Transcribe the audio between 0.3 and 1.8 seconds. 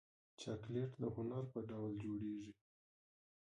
چاکلېټ د هنر په